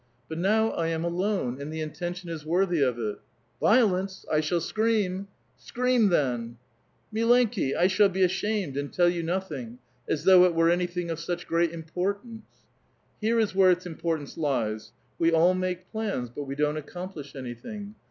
[0.27, 4.25] But now I am alone; and the intention is worthy of it." '* Violence!
[4.31, 5.27] I shall scream!""
[5.69, 6.57] Scream then
[7.13, 7.77] I "^^ Milenki mo'i!
[7.77, 9.77] I shall be ashamed, and tell you nothing.
[10.09, 12.65] As thoujih it were anything of such great importance!"
[12.99, 17.53] *' Here is where its importance lies: we all make plans, but we iloiTt accomplish any
[17.53, 17.93] thing.